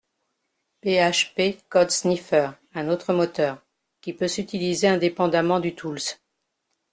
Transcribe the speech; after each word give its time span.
PHP 0.83 1.59
Code 1.69 1.91
Sniffer 1.91 2.49
un 2.73 2.89
autre 2.89 3.13
moteur, 3.13 3.61
qui 4.01 4.13
peut 4.13 4.27
s’utiliser 4.27 4.87
indépendement 4.87 5.59
du 5.59 5.75
Tools. 5.75 5.99